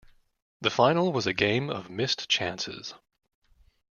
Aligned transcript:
The 0.61 0.71
final 0.71 1.13
was 1.13 1.27
a 1.27 1.33
game 1.33 1.69
of 1.69 1.91
missed 1.91 2.27
chances. 2.27 2.95